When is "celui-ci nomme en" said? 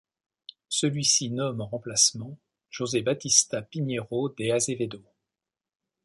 0.69-1.67